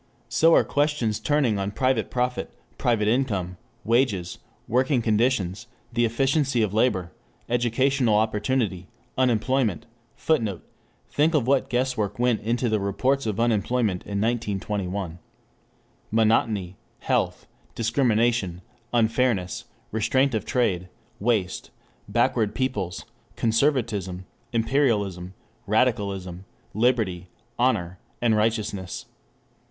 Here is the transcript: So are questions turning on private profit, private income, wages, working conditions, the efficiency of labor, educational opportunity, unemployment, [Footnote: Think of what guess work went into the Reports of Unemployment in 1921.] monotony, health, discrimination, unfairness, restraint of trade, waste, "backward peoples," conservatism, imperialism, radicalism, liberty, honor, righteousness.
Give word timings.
So 0.29 0.55
are 0.55 0.63
questions 0.63 1.19
turning 1.19 1.59
on 1.59 1.69
private 1.69 2.09
profit, 2.09 2.51
private 2.79 3.07
income, 3.07 3.57
wages, 3.83 4.39
working 4.67 4.99
conditions, 4.99 5.67
the 5.93 6.05
efficiency 6.05 6.63
of 6.63 6.73
labor, 6.73 7.11
educational 7.47 8.15
opportunity, 8.15 8.87
unemployment, 9.15 9.85
[Footnote: 10.15 10.67
Think 11.07 11.35
of 11.35 11.45
what 11.45 11.69
guess 11.69 11.95
work 11.97 12.17
went 12.17 12.41
into 12.41 12.67
the 12.67 12.79
Reports 12.79 13.27
of 13.27 13.39
Unemployment 13.39 14.01
in 14.07 14.19
1921.] 14.19 15.19
monotony, 16.09 16.77
health, 17.01 17.45
discrimination, 17.75 18.63
unfairness, 18.91 19.65
restraint 19.91 20.33
of 20.33 20.45
trade, 20.45 20.89
waste, 21.19 21.69
"backward 22.09 22.55
peoples," 22.55 23.05
conservatism, 23.35 24.25
imperialism, 24.51 25.35
radicalism, 25.67 26.45
liberty, 26.73 27.27
honor, 27.59 27.99
righteousness. 28.23 29.05